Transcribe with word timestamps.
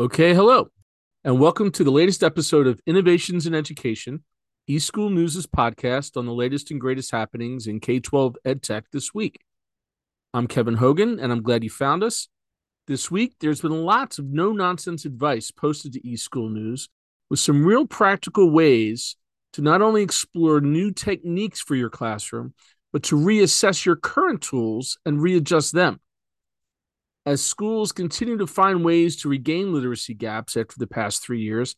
Okay, 0.00 0.32
hello, 0.32 0.70
and 1.24 1.38
welcome 1.38 1.70
to 1.72 1.84
the 1.84 1.90
latest 1.90 2.22
episode 2.22 2.66
of 2.66 2.80
Innovations 2.86 3.46
in 3.46 3.54
Education, 3.54 4.24
eSchool 4.66 5.12
News' 5.12 5.46
podcast 5.46 6.16
on 6.16 6.24
the 6.24 6.32
latest 6.32 6.70
and 6.70 6.80
greatest 6.80 7.10
happenings 7.10 7.66
in 7.66 7.80
K 7.80 8.00
12 8.00 8.38
EdTech 8.46 8.84
this 8.92 9.12
week. 9.12 9.40
I'm 10.32 10.46
Kevin 10.46 10.76
Hogan, 10.76 11.20
and 11.20 11.30
I'm 11.30 11.42
glad 11.42 11.62
you 11.64 11.68
found 11.68 12.02
us. 12.02 12.28
This 12.86 13.10
week, 13.10 13.34
there's 13.40 13.60
been 13.60 13.84
lots 13.84 14.18
of 14.18 14.24
no 14.24 14.52
nonsense 14.52 15.04
advice 15.04 15.50
posted 15.50 15.92
to 15.92 16.00
eSchool 16.00 16.50
News 16.50 16.88
with 17.28 17.40
some 17.40 17.62
real 17.62 17.86
practical 17.86 18.50
ways 18.50 19.16
to 19.52 19.60
not 19.60 19.82
only 19.82 20.02
explore 20.02 20.62
new 20.62 20.92
techniques 20.92 21.60
for 21.60 21.74
your 21.74 21.90
classroom, 21.90 22.54
but 22.90 23.02
to 23.02 23.16
reassess 23.16 23.84
your 23.84 23.96
current 23.96 24.40
tools 24.40 24.96
and 25.04 25.20
readjust 25.20 25.74
them 25.74 26.00
as 27.30 27.40
schools 27.40 27.92
continue 27.92 28.36
to 28.36 28.46
find 28.46 28.84
ways 28.84 29.14
to 29.14 29.28
regain 29.28 29.72
literacy 29.72 30.14
gaps 30.14 30.56
after 30.56 30.74
the 30.76 30.86
past 30.88 31.22
three 31.22 31.40
years, 31.40 31.76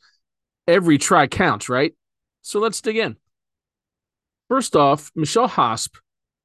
every 0.66 0.96
try 0.96 1.26
counts, 1.26 1.68
right? 1.68 1.94
So 2.40 2.58
let's 2.58 2.80
dig 2.80 2.96
in. 2.96 3.16
First 4.48 4.74
off, 4.74 5.10
Michelle 5.14 5.50
Hosp, 5.50 5.96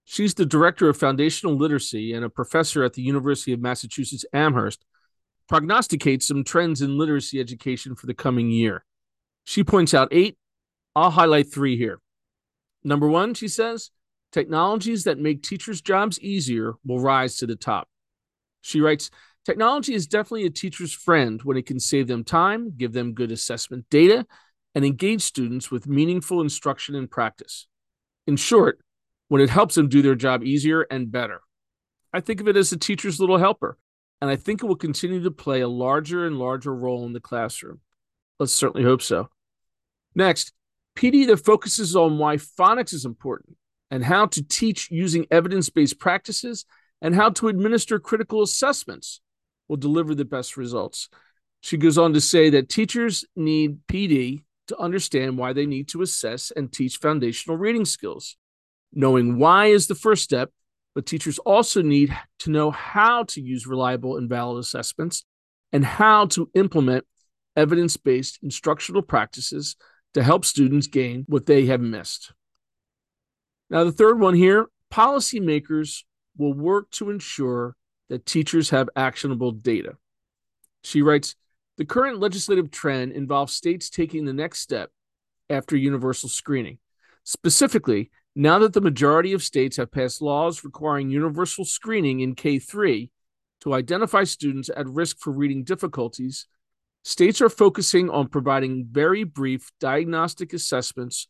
she's 0.04 0.34
the 0.34 0.46
director 0.46 0.90
of 0.90 0.98
foundational 0.98 1.56
literacy 1.56 2.12
and 2.12 2.26
a 2.26 2.30
professor 2.30 2.84
at 2.84 2.96
the 2.96 3.02
University 3.02 3.54
of 3.54 3.62
Massachusetts 3.62 4.26
Amherst, 4.34 4.84
prognosticates 5.48 6.28
some 6.28 6.44
trends 6.44 6.82
in 6.82 6.98
literacy 6.98 7.40
education 7.40 7.96
for 7.96 8.08
the 8.08 8.14
coming 8.14 8.52
year. 8.52 8.84
She 9.46 9.64
points 9.64 9.94
out 9.94 10.10
eight. 10.12 10.38
I'll 10.98 11.12
highlight 11.12 11.50
three 11.50 11.78
here. 11.78 12.02
Number 12.84 13.08
one, 13.08 13.36
she 13.36 13.48
says, 13.48 13.90
technologies 14.34 15.06
that 15.06 15.18
make 15.18 15.44
teachers' 15.44 15.82
jobs 15.82 16.20
easier 16.20 16.74
will 16.86 17.00
rise 17.00 17.38
to 17.38 17.48
the 17.48 17.56
top. 17.56 17.88
She 18.68 18.82
writes 18.82 19.10
Technology 19.46 19.94
is 19.94 20.08
definitely 20.08 20.46
a 20.46 20.50
teacher's 20.50 20.92
friend 20.92 21.42
when 21.42 21.56
it 21.56 21.66
can 21.66 21.80
save 21.80 22.08
them 22.08 22.26
time, 22.26 22.74
give 22.76 22.92
them 22.92 23.14
good 23.14 23.32
assessment 23.32 23.86
data, 23.90 24.26
and 24.76 24.84
engage 24.84 25.22
students 25.22 25.72
with 25.72 25.88
meaningful 25.88 26.42
instruction 26.42 26.94
and 26.94 27.10
practice. 27.10 27.68
In 28.28 28.36
short, 28.36 28.80
when 29.30 29.42
it 29.42 29.50
helps 29.50 29.76
them 29.76 29.88
do 29.88 30.02
their 30.02 30.16
job 30.16 30.44
easier 30.44 30.82
and 30.82 31.12
better. 31.12 31.42
I 32.12 32.20
think 32.20 32.42
of 32.42 32.50
it 32.50 32.58
as 32.58 32.72
a 32.74 32.78
teacher's 32.78 33.22
little 33.22 33.38
helper, 33.38 33.78
and 34.20 34.30
I 34.30 34.36
think 34.36 34.62
it 34.62 34.66
will 34.66 34.76
continue 34.76 35.24
to 35.24 35.32
play 35.32 35.62
a 35.62 35.68
larger 35.70 36.26
and 36.26 36.38
larger 36.38 36.76
role 36.76 37.06
in 37.06 37.14
the 37.14 37.22
classroom. 37.22 37.80
Let's 38.40 38.54
certainly 38.54 38.84
hope 38.84 39.02
so. 39.02 39.30
Next, 40.14 40.52
PD 40.98 41.26
that 41.28 41.38
focuses 41.38 41.96
on 41.96 42.18
why 42.18 42.36
phonics 42.36 42.94
is 42.94 43.06
important 43.06 43.56
and 43.92 44.04
how 44.04 44.26
to 44.26 44.44
teach 44.44 44.92
using 44.92 45.26
evidence 45.32 45.70
based 45.70 46.00
practices 46.00 46.66
and 47.02 47.16
how 47.16 47.30
to 47.30 47.48
administer 47.48 48.00
critical 48.00 48.42
assessments 48.42 49.22
will 49.68 49.78
deliver 49.78 50.16
the 50.16 50.26
best 50.26 50.58
results. 50.58 51.10
She 51.62 51.78
goes 51.78 51.98
on 51.98 52.14
to 52.14 52.22
say 52.22 52.50
that 52.52 52.70
teachers 52.70 53.26
need 53.36 53.80
PD 53.88 54.44
to 54.68 54.78
understand 54.78 55.38
why 55.38 55.54
they 55.54 55.66
need 55.66 55.88
to 55.90 56.02
assess 56.02 56.52
and 56.52 56.72
teach 56.72 56.98
foundational 56.98 57.58
reading 57.58 57.86
skills. 57.86 58.38
Knowing 58.94 59.38
why 59.38 59.68
is 59.68 59.88
the 59.88 59.96
first 59.96 60.24
step, 60.24 60.52
but 60.96 61.06
teachers 61.06 61.40
also 61.40 61.82
need 61.82 62.16
to 62.40 62.52
know 62.52 62.72
how 62.72 63.24
to 63.24 63.42
use 63.42 63.68
reliable 63.68 64.18
and 64.18 64.30
valid 64.30 64.60
assessments 64.60 65.26
and 65.72 65.84
how 65.84 66.26
to 66.26 66.50
implement 66.54 67.06
evidence 67.56 67.98
based 67.98 68.40
instructional 68.42 69.02
practices 69.02 69.76
to 70.14 70.24
help 70.24 70.46
students 70.46 70.88
gain 70.88 71.26
what 71.28 71.46
they 71.46 71.66
have 71.66 71.82
missed. 71.82 72.34
Now, 73.70 73.84
the 73.84 73.92
third 73.92 74.20
one 74.20 74.34
here 74.34 74.68
policymakers 74.92 76.04
will 76.38 76.54
work 76.54 76.90
to 76.92 77.10
ensure 77.10 77.76
that 78.10 78.26
teachers 78.26 78.70
have 78.70 78.90
actionable 78.96 79.52
data. 79.52 79.98
She 80.84 81.02
writes 81.02 81.36
The 81.78 81.86
current 81.86 82.20
legislative 82.20 82.72
trend 82.72 83.12
involves 83.12 83.54
states 83.54 83.90
taking 83.90 84.26
the 84.26 84.34
next 84.34 84.60
step 84.60 84.92
after 85.50 85.76
universal 85.76 86.30
screening. 86.30 86.78
Specifically, 87.24 88.12
now 88.36 88.60
that 88.60 88.74
the 88.74 88.82
majority 88.82 89.34
of 89.34 89.44
states 89.44 89.78
have 89.78 89.92
passed 89.92 90.22
laws 90.22 90.64
requiring 90.64 91.10
universal 91.10 91.66
screening 91.66 92.20
in 92.20 92.36
K 92.36 92.60
3 92.60 93.10
to 93.62 93.74
identify 93.74 94.24
students 94.24 94.70
at 94.76 94.88
risk 94.88 95.18
for 95.20 95.32
reading 95.32 95.64
difficulties, 95.64 96.46
states 97.04 97.42
are 97.42 97.50
focusing 97.50 98.10
on 98.10 98.28
providing 98.28 98.88
very 98.90 99.24
brief 99.24 99.72
diagnostic 99.80 100.54
assessments 100.54 101.28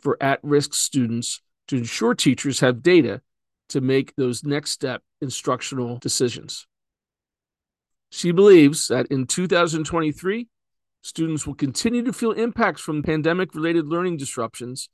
for 0.00 0.16
at 0.20 0.40
risk 0.42 0.74
students 0.74 1.40
to 1.68 1.76
ensure 1.76 2.14
teachers 2.14 2.60
have 2.60 2.82
data 2.82 3.20
to 3.68 3.80
make 3.80 4.14
those 4.16 4.44
next 4.44 4.70
step 4.70 5.02
instructional 5.20 5.98
decisions. 5.98 6.66
She 8.10 8.32
believes 8.32 8.88
that 8.88 9.06
in 9.06 9.26
2023, 9.26 10.48
students 11.02 11.46
will 11.46 11.54
continue 11.54 12.02
to 12.04 12.12
feel 12.12 12.32
impacts 12.32 12.80
from 12.80 13.02
pandemic 13.02 13.54
related 13.54 13.86
learning 13.86 14.16
disruptions, 14.16 14.88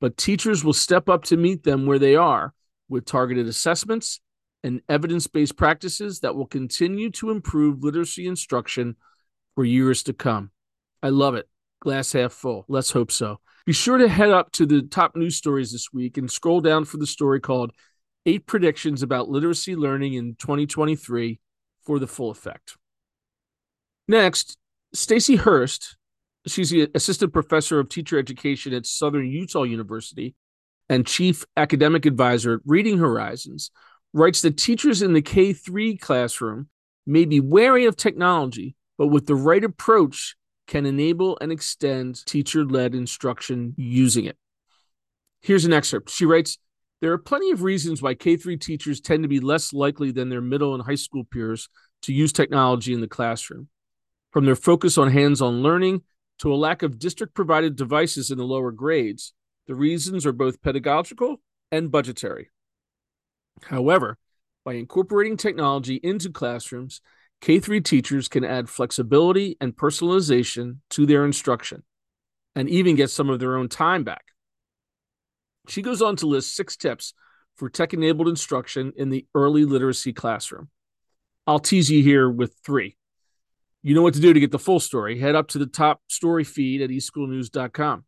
but 0.00 0.16
teachers 0.16 0.64
will 0.64 0.72
step 0.72 1.08
up 1.08 1.24
to 1.24 1.36
meet 1.36 1.62
them 1.64 1.86
where 1.86 1.98
they 1.98 2.16
are 2.16 2.54
with 2.88 3.04
targeted 3.04 3.46
assessments 3.46 4.20
and 4.62 4.80
evidence 4.88 5.26
based 5.26 5.56
practices 5.56 6.20
that 6.20 6.34
will 6.34 6.46
continue 6.46 7.10
to 7.10 7.30
improve 7.30 7.82
literacy 7.82 8.26
instruction 8.26 8.96
for 9.54 9.64
years 9.64 10.02
to 10.04 10.12
come. 10.12 10.50
I 11.02 11.10
love 11.10 11.34
it. 11.34 11.48
Glass 11.80 12.12
half 12.12 12.32
full. 12.32 12.64
Let's 12.68 12.90
hope 12.90 13.12
so. 13.12 13.40
Be 13.66 13.72
sure 13.72 13.98
to 13.98 14.08
head 14.08 14.30
up 14.30 14.52
to 14.52 14.66
the 14.66 14.82
top 14.82 15.16
news 15.16 15.36
stories 15.36 15.72
this 15.72 15.92
week 15.92 16.18
and 16.18 16.30
scroll 16.30 16.60
down 16.60 16.84
for 16.84 16.96
the 16.96 17.06
story 17.06 17.40
called 17.40 17.72
eight 18.26 18.46
predictions 18.46 19.02
about 19.02 19.30
literacy 19.30 19.76
learning 19.76 20.14
in 20.14 20.34
2023 20.34 21.40
for 21.84 21.98
the 21.98 22.06
full 22.06 22.30
effect. 22.30 22.76
Next, 24.08 24.58
Stacy 24.92 25.36
Hurst, 25.36 25.96
she's 26.46 26.70
the 26.70 26.90
assistant 26.94 27.32
professor 27.32 27.78
of 27.80 27.88
teacher 27.88 28.18
education 28.18 28.74
at 28.74 28.86
Southern 28.86 29.30
Utah 29.30 29.62
University 29.62 30.34
and 30.88 31.06
chief 31.06 31.44
academic 31.56 32.06
advisor 32.06 32.54
at 32.54 32.60
Reading 32.64 32.98
Horizons, 32.98 33.70
writes 34.12 34.42
that 34.42 34.56
teachers 34.56 35.02
in 35.02 35.12
the 35.12 35.22
K 35.22 35.52
3 35.52 35.96
classroom 35.96 36.68
may 37.06 37.24
be 37.24 37.40
wary 37.40 37.86
of 37.86 37.96
technology, 37.96 38.76
but 38.98 39.08
with 39.08 39.26
the 39.26 39.34
right 39.34 39.64
approach, 39.64 40.36
can 40.66 40.86
enable 40.86 41.38
and 41.40 41.52
extend 41.52 42.24
teacher 42.26 42.64
led 42.64 42.94
instruction 42.94 43.74
using 43.76 44.24
it. 44.24 44.36
Here's 45.40 45.64
an 45.64 45.72
excerpt. 45.72 46.10
She 46.10 46.26
writes 46.26 46.58
there 47.00 47.12
are 47.12 47.18
plenty 47.18 47.50
of 47.50 47.62
reasons 47.62 48.00
why 48.00 48.14
K 48.14 48.36
3 48.36 48.56
teachers 48.56 49.00
tend 49.00 49.22
to 49.22 49.28
be 49.28 49.40
less 49.40 49.72
likely 49.72 50.10
than 50.10 50.28
their 50.28 50.40
middle 50.40 50.74
and 50.74 50.82
high 50.82 50.94
school 50.94 51.24
peers 51.24 51.68
to 52.02 52.12
use 52.12 52.32
technology 52.32 52.92
in 52.92 53.00
the 53.00 53.08
classroom. 53.08 53.68
From 54.32 54.44
their 54.44 54.56
focus 54.56 54.98
on 54.98 55.10
hands 55.10 55.42
on 55.42 55.62
learning 55.62 56.02
to 56.38 56.52
a 56.52 56.56
lack 56.56 56.82
of 56.82 56.98
district 56.98 57.34
provided 57.34 57.76
devices 57.76 58.30
in 58.30 58.38
the 58.38 58.44
lower 58.44 58.70
grades, 58.70 59.32
the 59.66 59.74
reasons 59.74 60.24
are 60.26 60.32
both 60.32 60.62
pedagogical 60.62 61.40
and 61.72 61.90
budgetary. 61.90 62.50
However, 63.62 64.18
by 64.64 64.74
incorporating 64.74 65.36
technology 65.36 65.96
into 66.02 66.30
classrooms, 66.30 67.00
K 67.40 67.60
3 67.60 67.80
teachers 67.80 68.28
can 68.28 68.44
add 68.44 68.68
flexibility 68.68 69.56
and 69.60 69.76
personalization 69.76 70.78
to 70.90 71.06
their 71.06 71.24
instruction 71.24 71.82
and 72.54 72.68
even 72.70 72.96
get 72.96 73.10
some 73.10 73.28
of 73.28 73.38
their 73.38 73.56
own 73.56 73.68
time 73.68 74.02
back. 74.02 74.24
She 75.68 75.82
goes 75.82 76.02
on 76.02 76.16
to 76.16 76.26
list 76.26 76.54
six 76.54 76.76
tips 76.76 77.14
for 77.56 77.68
tech 77.68 77.94
enabled 77.94 78.28
instruction 78.28 78.92
in 78.96 79.10
the 79.10 79.26
early 79.34 79.64
literacy 79.64 80.12
classroom. 80.12 80.68
I'll 81.46 81.58
tease 81.58 81.90
you 81.90 82.02
here 82.02 82.28
with 82.28 82.54
three. 82.64 82.96
You 83.82 83.94
know 83.94 84.02
what 84.02 84.14
to 84.14 84.20
do 84.20 84.32
to 84.32 84.40
get 84.40 84.50
the 84.50 84.58
full 84.58 84.80
story. 84.80 85.18
Head 85.18 85.36
up 85.36 85.48
to 85.48 85.58
the 85.58 85.66
top 85.66 86.00
story 86.08 86.44
feed 86.44 86.82
at 86.82 86.90
eschoolnews.com. 86.90 88.04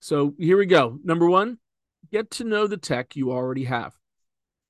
So 0.00 0.34
here 0.38 0.58
we 0.58 0.66
go. 0.66 0.98
Number 1.02 1.26
one, 1.26 1.58
get 2.12 2.30
to 2.32 2.44
know 2.44 2.66
the 2.66 2.76
tech 2.76 3.16
you 3.16 3.32
already 3.32 3.64
have. 3.64 3.94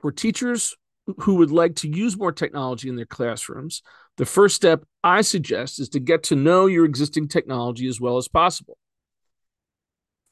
For 0.00 0.12
teachers 0.12 0.76
who 1.18 1.36
would 1.36 1.50
like 1.50 1.76
to 1.76 1.88
use 1.88 2.16
more 2.16 2.32
technology 2.32 2.88
in 2.88 2.96
their 2.96 3.06
classrooms, 3.06 3.82
the 4.16 4.26
first 4.26 4.56
step 4.56 4.84
I 5.02 5.22
suggest 5.22 5.80
is 5.80 5.88
to 5.90 6.00
get 6.00 6.22
to 6.24 6.36
know 6.36 6.66
your 6.66 6.84
existing 6.84 7.28
technology 7.28 7.88
as 7.88 8.00
well 8.00 8.16
as 8.16 8.28
possible. 8.28 8.78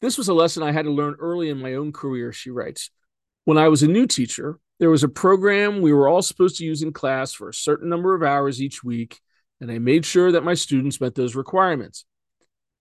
This 0.05 0.19
was 0.19 0.29
a 0.29 0.35
lesson 0.35 0.63
I 0.63 0.71
had 0.71 0.85
to 0.85 0.91
learn 0.91 1.17
early 1.19 1.49
in 1.49 1.63
my 1.63 1.77
own 1.77 1.91
career, 1.91 2.31
she 2.31 2.51
writes. 2.51 2.91
When 3.47 3.57
I 3.57 3.69
was 3.69 3.83
a 3.83 3.89
new 3.89 4.07
teacher, 4.07 4.59
there 4.79 4.91
was 4.91 5.03
a 5.03 5.09
program 5.09 5.81
we 5.81 5.95
were 5.95 6.09
all 6.09 6.21
supposed 6.21 6.59
to 6.59 6.65
use 6.67 6.83
in 6.83 6.93
class 6.93 7.33
for 7.33 7.49
a 7.49 7.55
certain 7.55 7.89
number 7.89 8.15
of 8.15 8.23
hours 8.23 8.61
each 8.61 8.85
week, 8.85 9.19
and 9.63 9.71
I 9.71 9.79
made 9.79 10.05
sure 10.05 10.31
that 10.33 10.45
my 10.45 10.53
students 10.53 11.01
met 11.01 11.15
those 11.15 11.35
requirements. 11.35 12.05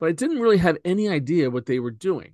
But 0.02 0.10
I 0.10 0.12
didn't 0.12 0.42
really 0.42 0.58
have 0.58 0.78
any 0.84 1.08
idea 1.08 1.50
what 1.50 1.66
they 1.66 1.80
were 1.80 1.92
doing. 1.92 2.34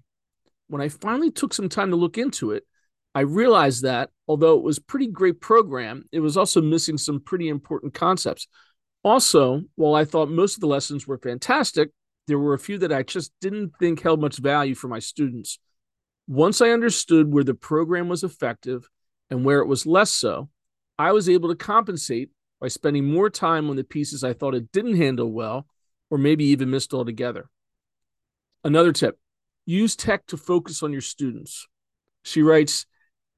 When 0.70 0.82
I 0.82 0.90
finally 0.90 1.30
took 1.30 1.54
some 1.54 1.70
time 1.70 1.92
to 1.92 1.96
look 1.96 2.18
into 2.18 2.50
it, 2.50 2.66
I 3.14 3.20
realized 3.20 3.84
that 3.84 4.10
although 4.28 4.58
it 4.58 4.64
was 4.64 4.80
a 4.80 4.90
pretty 4.90 5.06
great 5.06 5.40
program, 5.40 6.06
it 6.12 6.20
was 6.20 6.36
also 6.36 6.64
missing 6.64 6.98
some 6.98 7.20
pretty 7.20 7.48
important 7.48 7.94
concepts. 7.94 8.48
Also, 9.04 9.66
while 9.76 9.94
I 9.94 10.06
thought 10.06 10.32
most 10.32 10.56
of 10.56 10.62
the 10.62 10.68
lessons 10.68 11.06
were 11.06 11.20
fantastic, 11.20 11.92
there 12.30 12.40
were 12.40 12.54
a 12.54 12.60
few 12.60 12.78
that 12.78 12.94
I 12.94 13.02
just 13.02 13.34
didn't 13.42 13.74
think 13.80 14.02
held 14.02 14.22
much 14.22 14.38
value 14.38 14.76
for 14.76 14.88
my 14.88 15.00
students. 15.00 15.58
Once 16.28 16.62
I 16.62 16.70
understood 16.70 17.34
where 17.34 17.44
the 17.44 17.56
program 17.56 18.08
was 18.08 18.24
effective 18.24 18.88
and 19.32 19.44
where 19.44 19.62
it 19.62 19.68
was 19.68 19.88
less 19.88 20.12
so, 20.12 20.50
I 21.00 21.12
was 21.12 21.28
able 21.28 21.50
to 21.50 21.56
compensate 21.56 22.30
by 22.62 22.68
spending 22.68 23.06
more 23.06 23.32
time 23.32 23.68
on 23.72 23.78
the 23.78 23.84
pieces 23.84 24.24
I 24.24 24.34
thought 24.34 24.54
it 24.54 24.72
didn't 24.72 24.98
handle 24.98 25.32
well 25.32 25.66
or 26.12 26.20
maybe 26.20 26.46
even 26.46 26.70
missed 26.70 26.94
altogether. 26.94 27.50
Another 28.64 28.92
tip 28.92 29.18
use 29.66 29.96
tech 29.96 30.28
to 30.28 30.38
focus 30.38 30.84
on 30.84 30.92
your 30.92 31.02
students. 31.02 31.68
She 32.24 32.44
writes, 32.44 32.86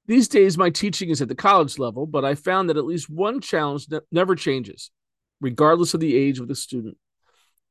These 0.06 0.28
days, 0.28 0.58
my 0.58 0.70
teaching 0.70 1.12
is 1.12 1.22
at 1.22 1.30
the 1.30 1.36
college 1.36 1.80
level, 1.80 2.06
but 2.06 2.26
I 2.26 2.36
found 2.36 2.70
that 2.70 2.78
at 2.78 2.86
least 2.86 3.10
one 3.10 3.40
challenge 3.40 3.88
ne- 3.90 4.00
never 4.12 4.36
changes, 4.36 4.92
regardless 5.40 5.94
of 5.94 6.02
the 6.02 6.16
age 6.16 6.40
of 6.40 6.50
the 6.50 6.56
student. 6.56 6.98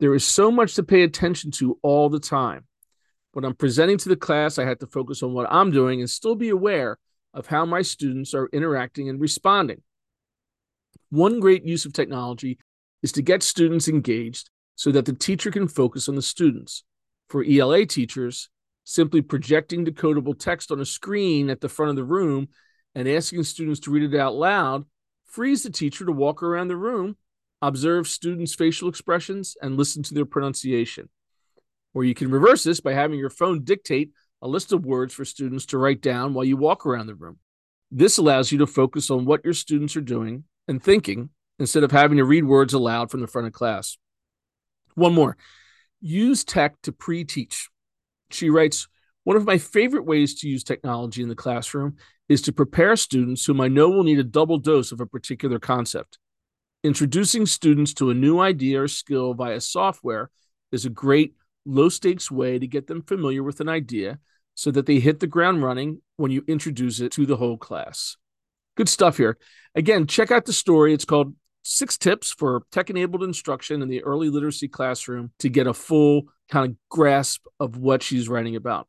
There 0.01 0.15
is 0.15 0.25
so 0.25 0.51
much 0.51 0.75
to 0.75 0.83
pay 0.83 1.03
attention 1.03 1.51
to 1.53 1.79
all 1.83 2.09
the 2.09 2.19
time. 2.19 2.65
When 3.33 3.45
I'm 3.45 3.55
presenting 3.55 3.99
to 3.99 4.09
the 4.09 4.17
class, 4.17 4.59
I 4.59 4.65
have 4.65 4.79
to 4.79 4.87
focus 4.87 5.23
on 5.23 5.35
what 5.35 5.47
I'm 5.51 5.71
doing 5.71 6.01
and 6.01 6.09
still 6.09 6.35
be 6.35 6.49
aware 6.49 6.99
of 7.35 7.47
how 7.47 7.67
my 7.67 7.83
students 7.83 8.35
are 8.35 8.49
interacting 8.53 9.11
and 9.11 9.21
responding. 9.21 9.83
One 11.11 11.39
great 11.39 11.65
use 11.65 11.85
of 11.85 11.93
technology 11.93 12.59
is 13.03 13.13
to 13.13 13.23
get 13.23 13.43
students 13.43 13.89
engaged 13.89 14.49
so 14.75 14.91
that 14.91 15.05
the 15.05 15.13
teacher 15.13 15.51
can 15.51 15.69
focus 15.69 16.09
on 16.09 16.15
the 16.15 16.23
students. 16.23 16.83
For 17.29 17.45
ELA 17.45 17.85
teachers, 17.85 18.49
simply 18.85 19.21
projecting 19.21 19.85
decodable 19.85 20.37
text 20.37 20.73
on 20.73 20.81
a 20.81 20.87
screen 20.87 21.51
at 21.51 21.61
the 21.61 21.69
front 21.69 21.91
of 21.91 21.97
the 21.97 22.05
room 22.05 22.49
and 22.95 23.07
asking 23.07 23.45
students 23.45 23.81
to 23.81 23.91
read 23.91 24.15
it 24.15 24.19
out 24.19 24.35
loud 24.35 24.87
frees 25.27 25.63
the 25.63 25.71
teacher 25.71 26.07
to 26.07 26.13
walk 26.13 26.43
around 26.43 26.69
the 26.69 26.77
room, 26.77 27.17
observe 27.63 28.09
students' 28.09 28.55
facial 28.55 28.89
expressions, 28.89 29.57
and 29.61 29.77
listen 29.77 30.03
to 30.05 30.15
their 30.15 30.25
pronunciation. 30.25 31.09
Or 31.95 32.05
you 32.05 32.15
can 32.15 32.31
reverse 32.31 32.65
this 32.65 32.81
by 32.81 32.95
having 32.95 33.19
your 33.19 33.31
phone 33.31 33.65
dictate 33.65 34.11
a 34.43 34.49
list 34.49 34.73
of 34.73 34.87
words 34.87 35.13
for 35.13 35.25
students 35.25 35.67
to 35.67 35.79
write 35.79 36.01
down 36.01 36.35
while 36.35 36.45
you 36.45 36.57
walk 36.57 36.87
around 36.87 37.07
the 37.07 37.15
room. 37.15 37.39
This 37.91 38.19
allows 38.19 38.53
you 38.53 38.59
to 38.59 38.67
focus 38.67 39.11
on 39.11 39.25
what 39.25 39.45
your 39.45 39.55
students 39.55 39.97
are 39.97 40.01
doing 40.01 40.45
and 40.69 40.83
thinking 40.83 41.31
instead 41.59 41.83
of 41.83 41.91
having 41.91 42.19
to 42.19 42.25
read 42.25 42.45
words 42.45 42.73
aloud 42.73 43.11
from 43.11 43.21
the 43.21 43.27
front 43.27 43.47
of 43.47 43.53
class. 43.53 43.99
One 44.95 45.15
more 45.15 45.37
use 46.01 46.45
tech 46.45 46.81
to 46.83 46.93
pre 46.93 47.25
teach. 47.25 47.69
She 48.31 48.49
writes, 48.49 48.89
one 49.25 49.37
of 49.37 49.45
my 49.45 49.59
favorite 49.59 50.07
ways 50.07 50.41
to 50.41 50.49
use 50.49 50.65
technology 50.65 51.23
in 51.23 51.29
the 51.29 51.35
classroom 51.35 51.97
is 52.29 52.41
to 52.43 52.53
prepare 52.53 52.97
students 52.97 53.45
whom 53.45 53.61
I 53.61 53.69
know 53.69 53.91
will 53.91 54.05
need 54.05 54.19
a 54.19 54.25
double 54.25 54.59
dose 54.59 54.93
of 54.93 55.01
a 55.01 55.07
particular 55.07 55.59
concept. 55.59 56.19
Introducing 56.83 57.45
students 57.45 57.93
to 57.95 58.11
a 58.11 58.15
new 58.15 58.41
idea 58.41 58.83
or 58.83 58.89
skill 58.89 59.35
via 59.35 59.61
software 59.61 60.31
is 60.73 60.87
a 60.87 60.91
great 60.91 61.35
low 61.67 61.91
stakes 61.91 62.31
way 62.31 62.59
to 62.59 62.67
get 62.67 62.87
them 62.87 63.03
familiar 63.03 63.43
with 63.43 63.61
an 63.61 63.69
idea 63.69 64.19
so 64.55 64.71
that 64.71 64.87
they 64.87 64.99
hit 64.99 65.21
the 65.21 65.27
ground 65.27 65.63
running 65.63 66.01
when 66.17 66.31
you 66.31 66.43
introduce 66.47 67.01
it 67.01 67.13
to 67.13 67.27
the 67.27 67.37
whole 67.37 67.59
class. 67.59 68.17
Good 68.77 68.89
stuff 68.89 69.19
here. 69.19 69.37
Again, 69.75 70.07
check 70.07 70.31
out 70.31 70.47
the 70.47 70.55
story. 70.55 70.95
It's 70.95 71.05
called 71.05 71.35
Six 71.65 71.99
Tips 71.99 72.33
for 72.33 72.63
Tech 72.73 72.89
Enabled 72.89 73.25
Instruction 73.25 73.83
in 73.83 73.89
the 73.89 74.03
Early 74.03 74.31
Literacy 74.31 74.69
Classroom 74.69 75.33
to 75.41 75.51
get 75.51 75.67
a 75.67 75.75
full 75.75 76.29
kind 76.49 76.71
of 76.71 76.77
grasp 76.89 77.45
of 77.59 77.77
what 77.77 78.03
she's 78.03 78.29
writing 78.29 78.57
about. 78.57 78.89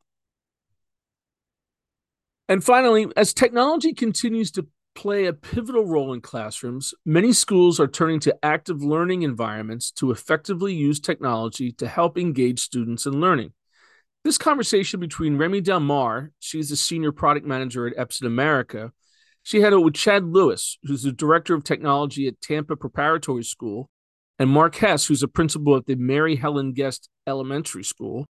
And 2.48 2.64
finally, 2.64 3.06
as 3.16 3.34
technology 3.34 3.92
continues 3.92 4.50
to 4.52 4.66
play 4.94 5.26
a 5.26 5.32
pivotal 5.32 5.86
role 5.86 6.12
in 6.12 6.20
classrooms, 6.20 6.94
many 7.04 7.32
schools 7.32 7.80
are 7.80 7.88
turning 7.88 8.20
to 8.20 8.36
active 8.42 8.82
learning 8.82 9.22
environments 9.22 9.90
to 9.92 10.10
effectively 10.10 10.74
use 10.74 11.00
technology 11.00 11.72
to 11.72 11.88
help 11.88 12.18
engage 12.18 12.60
students 12.60 13.06
in 13.06 13.20
learning. 13.20 13.52
This 14.24 14.38
conversation 14.38 15.00
between 15.00 15.36
Remy 15.36 15.62
Delmar, 15.62 16.30
she's 16.38 16.68
the 16.68 16.76
senior 16.76 17.12
product 17.12 17.46
manager 17.46 17.86
at 17.86 17.96
Epson 17.96 18.26
America, 18.26 18.92
she 19.42 19.60
had 19.60 19.72
it 19.72 19.78
with 19.78 19.94
Chad 19.94 20.24
Lewis, 20.24 20.78
who's 20.84 21.02
the 21.02 21.10
director 21.10 21.54
of 21.54 21.64
technology 21.64 22.28
at 22.28 22.40
Tampa 22.40 22.76
Preparatory 22.76 23.42
School, 23.42 23.90
and 24.38 24.48
Mark 24.48 24.76
Hess, 24.76 25.06
who's 25.06 25.22
a 25.22 25.28
principal 25.28 25.76
at 25.76 25.86
the 25.86 25.96
Mary 25.96 26.36
Helen 26.36 26.72
Guest 26.72 27.08
Elementary 27.26 27.82
School, 27.82 28.26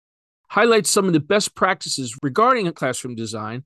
highlights 0.50 0.90
some 0.90 1.08
of 1.08 1.13
the 1.13 1.19
best 1.19 1.56
practices 1.56 2.18
regarding 2.24 2.72
classroom 2.72 3.16
design 3.16 3.63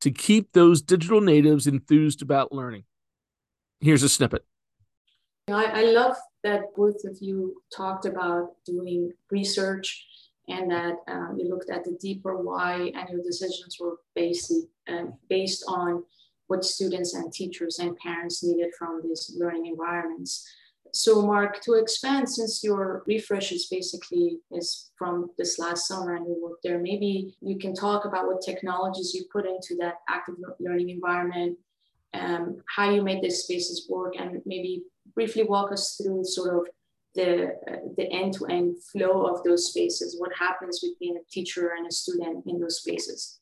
to 0.00 0.10
keep 0.10 0.52
those 0.52 0.82
digital 0.82 1.20
natives 1.20 1.66
enthused 1.66 2.22
about 2.22 2.52
learning. 2.52 2.84
Here's 3.80 4.02
a 4.02 4.08
snippet. 4.08 4.44
I, 5.48 5.64
I 5.64 5.82
love 5.92 6.16
that 6.44 6.74
both 6.76 7.04
of 7.04 7.18
you 7.20 7.62
talked 7.74 8.06
about 8.06 8.50
doing 8.64 9.12
research 9.30 10.06
and 10.48 10.70
that 10.70 10.96
um, 11.08 11.36
you 11.38 11.48
looked 11.48 11.70
at 11.70 11.84
the 11.84 11.96
deeper 12.00 12.36
why 12.36 12.90
and 12.94 13.08
your 13.10 13.22
decisions 13.22 13.78
were 13.80 13.96
based, 14.14 14.52
uh, 14.88 15.04
based 15.28 15.64
on 15.68 16.04
what 16.46 16.64
students 16.64 17.14
and 17.14 17.32
teachers 17.32 17.78
and 17.78 17.96
parents 17.98 18.42
needed 18.42 18.72
from 18.78 19.02
these 19.02 19.34
learning 19.38 19.66
environments. 19.66 20.48
So, 20.92 21.22
Mark, 21.22 21.60
to 21.62 21.74
expand, 21.74 22.28
since 22.28 22.64
your 22.64 23.02
refresh 23.06 23.52
is 23.52 23.66
basically 23.66 24.38
is 24.52 24.90
from 24.96 25.30
this 25.38 25.58
last 25.58 25.86
summer 25.86 26.16
and 26.16 26.26
you 26.26 26.36
worked 26.42 26.62
there, 26.62 26.78
maybe 26.78 27.36
you 27.40 27.58
can 27.58 27.74
talk 27.74 28.04
about 28.04 28.26
what 28.26 28.42
technologies 28.42 29.14
you 29.14 29.24
put 29.32 29.46
into 29.46 29.76
that 29.80 29.94
active 30.08 30.36
learning 30.60 30.90
environment, 30.90 31.58
um, 32.14 32.56
how 32.74 32.90
you 32.90 33.02
made 33.02 33.22
these 33.22 33.42
spaces 33.42 33.86
work, 33.88 34.14
and 34.18 34.40
maybe 34.46 34.82
briefly 35.14 35.44
walk 35.44 35.72
us 35.72 36.00
through 36.00 36.24
sort 36.24 36.56
of 36.56 36.66
the 37.14 37.48
uh, 37.68 37.76
the 37.96 38.10
end-to-end 38.12 38.76
flow 38.92 39.26
of 39.26 39.42
those 39.42 39.70
spaces. 39.70 40.16
What 40.18 40.32
happens 40.38 40.80
between 40.80 41.16
a 41.16 41.24
teacher 41.30 41.72
and 41.76 41.86
a 41.86 41.92
student 41.92 42.44
in 42.46 42.60
those 42.60 42.78
spaces? 42.78 43.40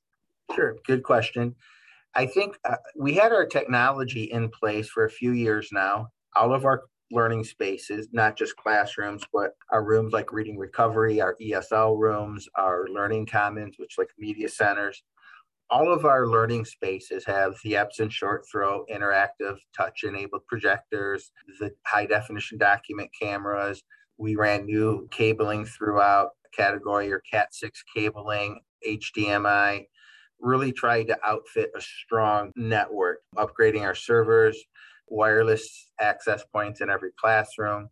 Sure, 0.55 0.77
good 0.87 1.03
question. 1.03 1.55
I 2.15 2.27
think 2.27 2.57
uh, 2.65 2.77
we 2.97 3.15
had 3.15 3.33
our 3.33 3.47
technology 3.47 4.25
in 4.25 4.49
place 4.49 4.89
for 4.89 5.05
a 5.05 5.11
few 5.11 5.33
years 5.33 5.69
now. 5.73 6.09
All 6.35 6.55
of 6.55 6.65
our 6.65 6.85
learning 7.11 7.45
spaces, 7.45 8.09
not 8.13 8.37
just 8.37 8.57
classrooms, 8.57 9.23
but 9.33 9.53
our 9.71 9.85
rooms 9.85 10.13
like 10.13 10.33
reading 10.33 10.59
recovery, 10.59 11.21
our 11.21 11.37
ESL 11.41 11.99
rooms, 11.99 12.49
our 12.57 12.87
learning 12.89 13.27
commons, 13.27 13.77
which 13.79 13.99
like 13.99 14.09
media 14.19 14.49
centers. 14.49 15.03
All 15.69 15.93
of 15.93 16.05
our 16.05 16.29
learning 16.29 16.65
spaces 16.65 17.25
have 17.27 17.57
the 17.65 17.73
Epson 17.73 18.11
short 18.11 18.45
throw 18.51 18.85
interactive 18.93 19.57
touch 19.77 20.05
enabled 20.05 20.47
projectors, 20.47 21.31
the 21.59 21.73
high 21.87 22.07
definition 22.07 22.59
document 22.59 23.11
cameras. 23.21 23.83
We 24.19 24.37
ran 24.37 24.67
new 24.67 25.09
cabling 25.11 25.65
throughout 25.65 26.31
category 26.57 27.13
or 27.13 27.21
Cat 27.31 27.53
6 27.53 27.83
cabling, 27.95 28.61
HDMI, 28.87 29.87
really 30.41 30.73
tried 30.73 31.09
to 31.09 31.19
outfit 31.25 31.71
a 31.77 31.81
strong 31.81 32.53
network, 32.57 33.23
upgrading 33.37 33.83
our 33.83 33.95
servers, 33.95 34.63
wireless 35.09 35.91
access 36.01 36.45
points 36.53 36.81
in 36.81 36.91
every 36.91 37.11
classroom. 37.19 37.89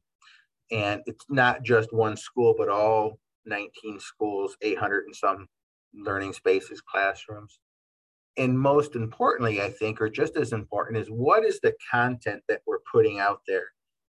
And 0.70 1.02
it's 1.06 1.25
not 1.28 1.62
just 1.62 1.93
one 1.93 2.16
school, 2.16 2.55
but 2.56 2.69
all 2.69 3.19
19 3.46 4.00
schools, 4.00 4.56
800 4.62 5.04
and 5.04 5.14
some 5.14 5.47
learning 5.94 6.33
spaces, 6.33 6.80
classrooms. 6.80 7.59
And 8.37 8.59
most 8.59 8.97
importantly, 8.97 9.61
I 9.61 9.71
think, 9.71 10.00
or 10.00 10.09
just 10.09 10.37
as 10.37 10.52
important, 10.52 10.99
is 10.99 11.09
what 11.09 11.44
is 11.44 11.61
the 11.61 11.75
content 11.90 12.42
that 12.49 12.62
we're 12.66 12.80
putting 12.90 13.21
out 13.21 13.40
there? 13.47 13.66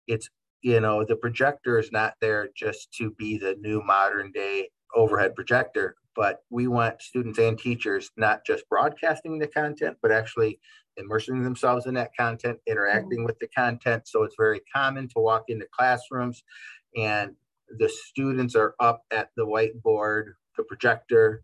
It's, 0.08 0.30
you 0.62 0.80
know, 0.80 1.04
the 1.06 1.16
projector 1.16 1.78
is 1.78 1.92
not 1.92 2.16
there 2.22 2.50
just 2.56 2.92
to 2.94 3.12
be 3.12 3.38
the 3.38 3.56
new 3.60 3.84
modern 3.84 4.32
day 4.32 4.70
overhead 4.96 5.36
projector, 5.36 5.96
but 6.16 6.44
we 6.50 6.68
want 6.68 7.02
students 7.02 7.40
and 7.40 7.60
teachers 7.60 8.10
not 8.18 8.46
just 8.46 8.68
broadcasting 8.70 9.38
the 9.38 9.48
content, 9.48 9.98
but 10.02 10.12
actually 10.12 10.60
immersing 10.98 11.44
themselves 11.44 11.86
in 11.86 11.94
that 11.96 12.16
content, 12.18 12.58
interacting 12.66 13.20
mm-hmm. 13.20 13.26
with 13.26 13.40
the 13.40 13.48
content. 13.48 14.08
So 14.08 14.24
it's 14.24 14.36
very 14.38 14.62
common 14.74 15.08
to 15.10 15.20
walk 15.20 15.46
into 15.50 15.68
classrooms 15.72 16.44
and 16.96 17.36
the 17.78 17.90
students 17.90 18.56
are 18.56 18.76
up 18.80 19.02
at 19.12 19.30
the 19.36 19.46
whiteboard, 19.46 20.34
the 20.56 20.64
projector, 20.64 21.44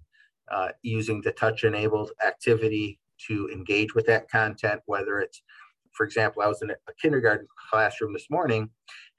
uh, 0.52 0.70
using 0.84 1.22
the 1.22 1.32
touch 1.32 1.64
enabled 1.64 2.12
activity 2.26 3.00
to 3.28 3.50
engage 3.52 3.96
with 3.96 4.06
that 4.06 4.30
content, 4.30 4.82
whether 4.86 5.20
it's 5.20 5.42
for 5.94 6.06
example, 6.06 6.42
I 6.42 6.48
was 6.48 6.62
in 6.62 6.72
a 6.72 6.76
kindergarten 7.02 7.48
classroom 7.70 8.14
this 8.14 8.28
morning 8.30 8.70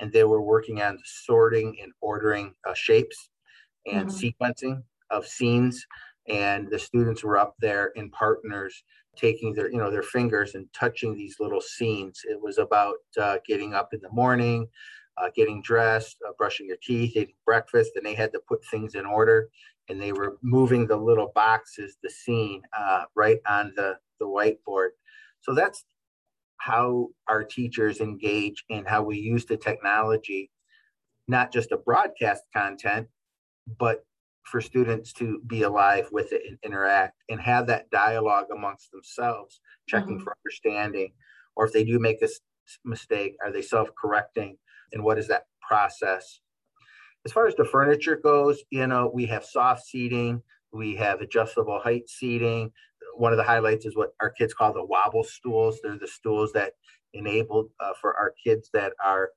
and 0.00 0.10
they 0.10 0.24
were 0.24 0.42
working 0.42 0.80
on 0.80 0.98
sorting 1.04 1.76
and 1.82 1.92
ordering 2.00 2.54
uh, 2.66 2.72
shapes 2.74 3.28
and 3.90 4.08
mm-hmm. 4.08 4.44
sequencing 4.44 4.82
of 5.10 5.26
scenes 5.26 5.86
and 6.28 6.70
the 6.70 6.78
students 6.78 7.24
were 7.24 7.36
up 7.36 7.54
there 7.60 7.86
in 7.96 8.10
partners 8.10 8.84
taking 9.16 9.52
their 9.52 9.70
you 9.70 9.78
know 9.78 9.90
their 9.90 10.02
fingers 10.02 10.54
and 10.54 10.66
touching 10.72 11.14
these 11.14 11.36
little 11.40 11.60
scenes 11.60 12.20
it 12.24 12.40
was 12.40 12.58
about 12.58 12.94
uh, 13.20 13.38
getting 13.46 13.74
up 13.74 13.92
in 13.92 14.00
the 14.00 14.10
morning 14.10 14.66
uh, 15.18 15.28
getting 15.34 15.60
dressed 15.62 16.16
uh, 16.26 16.32
brushing 16.38 16.66
your 16.66 16.78
teeth 16.82 17.16
eating 17.16 17.34
breakfast 17.44 17.92
and 17.96 18.06
they 18.06 18.14
had 18.14 18.32
to 18.32 18.40
put 18.48 18.64
things 18.66 18.94
in 18.94 19.04
order 19.04 19.48
and 19.88 20.00
they 20.00 20.12
were 20.12 20.38
moving 20.42 20.86
the 20.86 20.96
little 20.96 21.32
boxes 21.34 21.96
the 22.02 22.10
scene 22.10 22.62
uh, 22.78 23.04
right 23.14 23.40
on 23.48 23.72
the 23.76 23.96
the 24.20 24.26
whiteboard 24.26 24.90
so 25.40 25.54
that's 25.54 25.84
how 26.58 27.08
our 27.28 27.42
teachers 27.42 28.00
engage 28.00 28.64
and 28.70 28.86
how 28.86 29.02
we 29.02 29.18
use 29.18 29.44
the 29.44 29.56
technology 29.56 30.50
not 31.28 31.52
just 31.52 31.70
to 31.70 31.76
broadcast 31.76 32.44
content 32.54 33.08
but 33.78 34.04
for 34.44 34.60
students 34.60 35.12
to 35.14 35.40
be 35.46 35.62
alive 35.62 36.08
with 36.10 36.32
it 36.32 36.42
and 36.46 36.58
interact 36.64 37.16
and 37.28 37.40
have 37.40 37.66
that 37.68 37.88
dialogue 37.90 38.46
amongst 38.52 38.90
themselves, 38.90 39.60
checking 39.88 40.16
mm-hmm. 40.16 40.24
for 40.24 40.36
understanding. 40.44 41.12
Or 41.54 41.66
if 41.66 41.72
they 41.72 41.84
do 41.84 41.98
make 41.98 42.22
a 42.22 42.28
mistake? 42.84 43.36
Are 43.44 43.52
they 43.52 43.62
self 43.62 43.90
correcting? 44.00 44.56
And 44.92 45.02
what 45.02 45.18
is 45.18 45.28
that 45.28 45.46
process? 45.66 46.40
As 47.24 47.32
far 47.32 47.46
as 47.46 47.54
the 47.54 47.64
furniture 47.64 48.16
goes, 48.16 48.62
you 48.70 48.86
know, 48.86 49.10
we 49.12 49.26
have 49.26 49.44
soft 49.44 49.86
seating, 49.86 50.42
we 50.72 50.96
have 50.96 51.20
adjustable 51.20 51.78
height 51.78 52.08
seating. 52.08 52.72
One 53.16 53.32
of 53.32 53.36
the 53.36 53.44
highlights 53.44 53.86
is 53.86 53.96
what 53.96 54.10
our 54.20 54.30
kids 54.30 54.54
call 54.54 54.72
the 54.72 54.84
wobble 54.84 55.24
stools. 55.24 55.78
They're 55.82 55.98
the 55.98 56.08
stools 56.08 56.52
that 56.52 56.72
enable 57.14 57.68
uh, 57.78 57.92
for 58.00 58.16
our 58.16 58.34
kids 58.42 58.70
that 58.72 58.92
are 59.04 59.30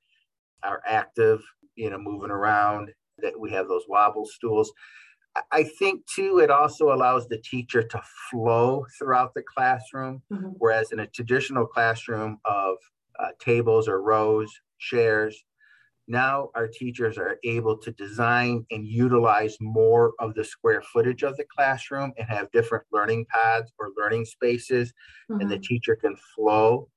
are 0.63 0.81
active, 0.87 1.41
you 1.75 1.89
know, 1.89 1.99
moving 1.99 2.31
around. 2.31 2.91
That 3.19 3.39
we 3.39 3.51
have 3.51 3.67
those 3.67 3.83
wobble 3.87 4.25
stools. 4.25 4.71
I 5.51 5.63
think 5.63 6.05
too, 6.05 6.39
it 6.39 6.49
also 6.49 6.93
allows 6.93 7.27
the 7.27 7.37
teacher 7.37 7.83
to 7.83 8.01
flow 8.31 8.85
throughout 8.97 9.33
the 9.33 9.43
classroom, 9.43 10.21
mm-hmm. 10.31 10.51
whereas 10.59 10.91
in 10.93 10.99
a 10.99 11.07
traditional 11.07 11.65
classroom 11.65 12.39
of 12.45 12.77
uh, 13.19 13.29
tables 13.39 13.89
or 13.89 14.01
rows, 14.01 14.49
chairs, 14.79 15.43
now 16.07 16.49
our 16.53 16.67
teachers 16.67 17.17
are 17.17 17.37
able 17.43 17.77
to 17.77 17.91
design 17.91 18.65
and 18.69 18.85
utilize 18.85 19.57
more 19.59 20.13
of 20.19 20.35
the 20.35 20.43
square 20.43 20.81
footage 20.81 21.23
of 21.23 21.35
the 21.37 21.45
classroom 21.45 22.13
and 22.17 22.27
have 22.27 22.51
different 22.51 22.85
learning 22.91 23.25
paths 23.29 23.71
or 23.79 23.89
learning 23.97 24.25
spaces, 24.25 24.93
mm-hmm. 25.29 25.41
and 25.41 25.49
the 25.49 25.55
mm-hmm. 25.55 25.63
teacher 25.63 25.95
can 25.95 26.15
flow. 26.35 26.87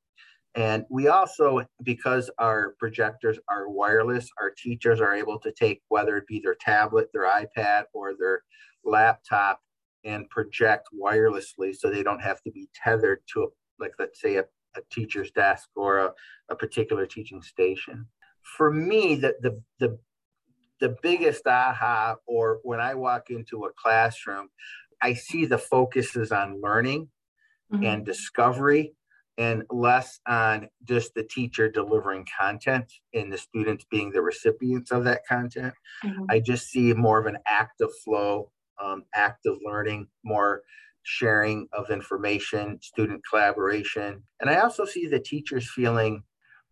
And 0.55 0.85
we 0.91 1.09
also, 1.09 1.63
because 1.83 2.31
our 2.39 2.75
projectors 2.79 3.39
are 3.49 3.69
wireless, 3.69 4.29
our 4.41 4.51
teachers 4.51 5.01
are 5.01 5.15
able 5.15 5.39
to 5.41 5.53
take 5.53 5.83
whether 5.89 6.17
it 6.17 6.27
be 6.27 6.41
their 6.41 6.57
tablet, 6.57 7.09
their 7.13 7.27
iPad, 7.27 7.85
or 7.93 8.15
their 8.19 8.43
laptop 8.85 9.61
and 10.05 10.29
project 10.31 10.89
wirelessly 10.99 11.77
so 11.77 11.91
they 11.91 12.03
don't 12.03 12.23
have 12.23 12.41
to 12.43 12.51
be 12.51 12.69
tethered 12.75 13.21
to, 13.33 13.43
a, 13.43 13.47
like, 13.79 13.93
let's 13.99 14.21
say, 14.21 14.37
a, 14.37 14.45
a 14.77 14.81
teacher's 14.91 15.31
desk 15.31 15.69
or 15.77 15.99
a, 15.99 16.13
a 16.51 16.57
particular 16.57 17.07
teaching 17.07 17.43
station 17.43 18.07
for 18.57 18.71
me, 18.71 19.17
the, 19.17 19.35
the, 19.41 19.63
the, 19.79 19.99
the 20.81 20.97
biggest 21.03 21.47
aha, 21.47 22.17
or 22.27 22.61
when 22.63 22.81
I 22.81 22.95
walk 22.95 23.31
into 23.31 23.65
a 23.65 23.73
classroom, 23.77 24.49
I 25.03 25.15
see 25.15 25.45
the 25.45 25.59
focus 25.59 26.17
is 26.17 26.33
on 26.33 26.61
learning 26.61 27.09
mm-hmm. 27.73 27.85
and 27.85 28.07
discovery 28.07 28.95
and 29.39 29.63
less 29.71 30.19
on 30.27 30.69
just 30.85 31.15
the 31.15 31.23
teacher 31.23 31.71
delivering 31.71 32.27
content 32.39 32.93
and 33.15 33.33
the 33.33 33.39
students 33.39 33.87
being 33.89 34.11
the 34.11 34.21
recipients 34.21 34.91
of 34.91 35.05
that 35.05 35.23
content. 35.27 35.73
Mm-hmm. 36.05 36.25
I 36.29 36.41
just 36.41 36.67
see 36.67 36.93
more 36.93 37.21
of 37.21 37.27
an 37.27 37.39
active 37.47 37.91
flow, 38.05 38.51
um, 38.83 39.05
active 39.15 39.57
learning, 39.65 40.09
more 40.25 40.63
sharing 41.05 41.69
of 41.73 41.91
information, 41.91 42.81
student 42.83 43.23
collaboration. 43.31 44.23
And 44.41 44.51
I 44.51 44.57
also 44.57 44.85
see 44.85 45.07
the 45.07 45.21
teachers 45.21 45.71
feeling 45.71 46.25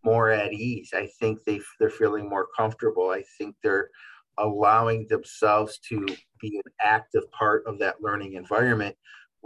more 0.05 0.31
at 0.31 0.53
ease. 0.53 0.91
I 0.93 1.09
think 1.21 1.45
they 1.45 1.61
they're 1.79 1.89
feeling 1.89 2.29
more 2.29 2.49
comfortable. 2.57 3.11
I 3.11 3.23
think 3.39 3.55
they're 3.63 3.91
allowing 4.39 5.07
themselves 5.09 5.79
to 5.89 6.05
be 6.41 6.61
an 6.65 6.73
active 6.83 7.31
part 7.31 7.65
of 7.67 7.79
that 7.79 8.03
learning 8.03 8.35
environment 8.35 8.97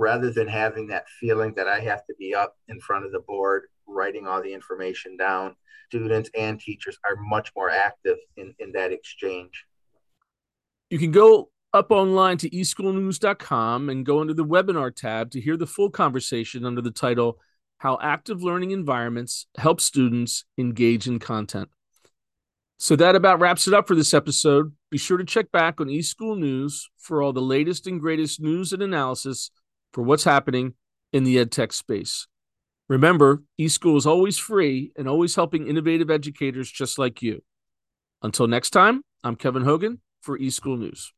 rather 0.00 0.32
than 0.32 0.48
having 0.48 0.86
that 0.86 1.04
feeling 1.20 1.52
that 1.52 1.68
I 1.68 1.78
have 1.80 2.06
to 2.06 2.14
be 2.18 2.34
up 2.34 2.56
in 2.68 2.80
front 2.80 3.04
of 3.04 3.12
the 3.12 3.20
board 3.20 3.64
writing 3.86 4.26
all 4.26 4.42
the 4.42 4.54
information 4.54 5.18
down. 5.18 5.54
Students 5.90 6.30
and 6.34 6.58
teachers 6.58 6.98
are 7.04 7.16
much 7.16 7.52
more 7.54 7.68
active 7.68 8.16
in, 8.38 8.54
in 8.58 8.72
that 8.72 8.92
exchange. 8.92 9.66
You 10.88 10.98
can 10.98 11.10
go 11.10 11.50
up 11.74 11.90
online 11.90 12.38
to 12.38 12.48
eschoolnews.com 12.48 13.90
and 13.90 14.06
go 14.06 14.22
into 14.22 14.32
the 14.32 14.44
webinar 14.44 14.94
tab 14.94 15.32
to 15.32 15.40
hear 15.40 15.58
the 15.58 15.66
full 15.66 15.90
conversation 15.90 16.64
under 16.64 16.80
the 16.80 16.90
title 16.90 17.38
how 17.78 17.98
active 18.02 18.42
learning 18.42 18.70
environments 18.70 19.46
help 19.58 19.80
students 19.80 20.44
engage 20.58 21.06
in 21.08 21.18
content. 21.18 21.68
So 22.78 22.96
that 22.96 23.14
about 23.14 23.40
wraps 23.40 23.68
it 23.68 23.74
up 23.74 23.86
for 23.86 23.94
this 23.94 24.14
episode. 24.14 24.72
Be 24.90 24.96
sure 24.98 25.18
to 25.18 25.24
check 25.24 25.52
back 25.52 25.80
on 25.80 25.88
eSchool 25.88 26.38
News 26.38 26.88
for 26.98 27.22
all 27.22 27.34
the 27.34 27.42
latest 27.42 27.86
and 27.86 28.00
greatest 28.00 28.40
news 28.40 28.72
and 28.72 28.82
analysis 28.82 29.50
for 29.92 30.02
what's 30.02 30.24
happening 30.24 30.74
in 31.12 31.24
the 31.24 31.36
EdTech 31.36 31.72
space. 31.72 32.26
Remember, 32.88 33.42
eSchool 33.60 33.96
is 33.96 34.06
always 34.06 34.36
free 34.36 34.92
and 34.96 35.08
always 35.08 35.36
helping 35.36 35.66
innovative 35.66 36.10
educators 36.10 36.70
just 36.70 36.98
like 36.98 37.22
you. 37.22 37.42
Until 38.22 38.46
next 38.46 38.70
time, 38.70 39.02
I'm 39.22 39.36
Kevin 39.36 39.62
Hogan 39.62 40.00
for 40.20 40.38
eSchool 40.38 40.78
News. 40.78 41.12